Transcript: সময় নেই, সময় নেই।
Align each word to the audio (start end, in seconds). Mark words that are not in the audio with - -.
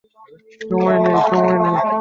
সময় 0.61 0.97
নেই, 1.03 1.17
সময় 1.29 1.57
নেই। 1.63 1.75